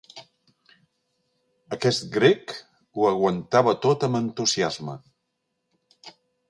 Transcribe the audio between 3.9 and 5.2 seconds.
amb entusiasme.